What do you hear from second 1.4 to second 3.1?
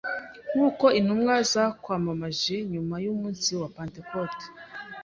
zakwamamaje nyuma